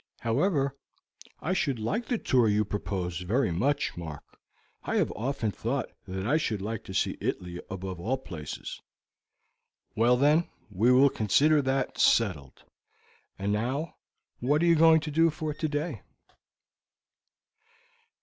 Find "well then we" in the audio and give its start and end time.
9.95-10.91